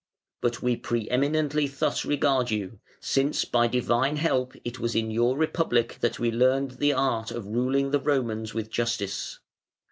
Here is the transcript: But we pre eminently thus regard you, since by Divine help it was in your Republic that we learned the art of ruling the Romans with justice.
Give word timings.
But 0.41 0.63
we 0.63 0.77
pre 0.77 1.07
eminently 1.11 1.67
thus 1.67 2.03
regard 2.05 2.49
you, 2.49 2.79
since 2.99 3.45
by 3.45 3.67
Divine 3.67 4.15
help 4.15 4.55
it 4.65 4.79
was 4.79 4.95
in 4.95 5.11
your 5.11 5.37
Republic 5.37 5.99
that 6.01 6.17
we 6.17 6.31
learned 6.31 6.79
the 6.81 6.91
art 6.91 7.29
of 7.29 7.45
ruling 7.45 7.91
the 7.91 7.99
Romans 7.99 8.51
with 8.51 8.71
justice. 8.71 9.37